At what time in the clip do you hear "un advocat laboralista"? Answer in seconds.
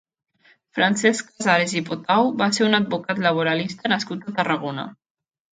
2.71-3.95